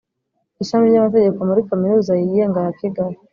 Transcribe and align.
Ishami 0.63 0.85
ry’amategeko 0.87 1.39
muri 1.49 1.65
Kaminuza 1.69 2.11
yigenga 2.19 2.59
ya 2.65 2.73
Kigali 2.79 3.17